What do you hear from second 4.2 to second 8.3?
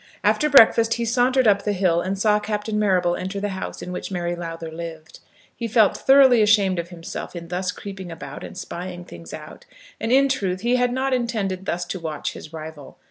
Lowther lived. He felt thoroughly ashamed of himself in thus creeping